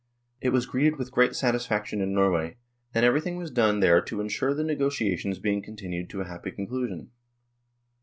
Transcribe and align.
It 0.41 0.49
was 0.49 0.65
greeted 0.65 0.95
with 0.97 1.11
great 1.11 1.35
satisfaction 1.35 2.01
in 2.01 2.11
Norway, 2.11 2.57
and 2.91 3.05
everything 3.05 3.35
was 3.37 3.51
done 3.51 3.81
there 3.81 4.01
to 4.01 4.19
ensure 4.19 4.55
the 4.55 4.63
negotia 4.63 5.15
tions 5.15 5.37
being 5.37 5.61
continued 5.61 6.09
to 6.09 6.21
a 6.21 6.27
happy 6.27 6.49
conclusion. 6.49 7.11